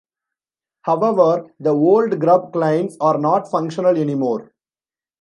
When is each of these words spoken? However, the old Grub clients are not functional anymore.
However, 0.81 1.53
the 1.59 1.75
old 1.75 2.19
Grub 2.19 2.53
clients 2.53 2.97
are 2.99 3.19
not 3.19 3.51
functional 3.51 3.97
anymore. 3.97 4.51